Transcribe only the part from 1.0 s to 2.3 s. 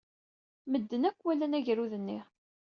akk walan agerrud-nni.